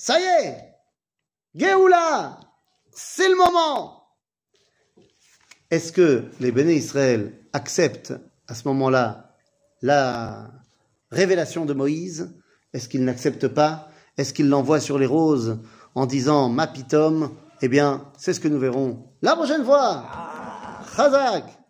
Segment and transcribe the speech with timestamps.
[0.00, 0.76] Ça y est,
[1.56, 2.38] Géoula,
[2.92, 4.04] c'est le moment.
[5.72, 8.14] Est-ce que les béné Israël acceptent
[8.46, 9.34] à ce moment-là
[9.82, 10.52] la
[11.10, 12.32] révélation de Moïse?
[12.72, 13.88] Est-ce qu'ils n'acceptent pas?
[14.16, 15.58] Est-ce qu'ils l'envoient sur les roses
[15.96, 20.04] en disant Mapitom Eh bien, c'est ce que nous verrons la prochaine fois.
[20.06, 20.84] Ah.
[20.94, 21.58] Chazak.